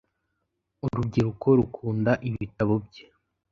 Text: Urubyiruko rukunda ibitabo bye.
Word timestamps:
Urubyiruko 0.85 1.47
rukunda 1.59 2.11
ibitabo 2.29 2.73
bye. 2.85 3.05